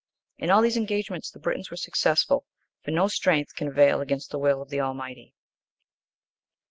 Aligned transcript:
In 0.39 0.49
all 0.49 0.63
these 0.63 0.77
engagements 0.77 1.29
the 1.29 1.37
Britons 1.37 1.69
were 1.69 1.77
successful. 1.77 2.43
For 2.83 2.89
no 2.89 3.07
strength 3.07 3.53
can 3.53 3.67
avail 3.67 4.01
against 4.01 4.31
the 4.31 4.39
will 4.39 4.59
of 4.59 4.69
the 4.71 4.81
Almighty. 4.81 5.35